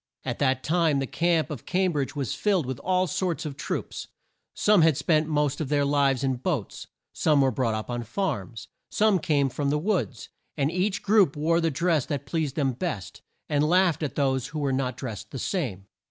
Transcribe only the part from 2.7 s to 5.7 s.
all sorts of troops. Some had spent the most of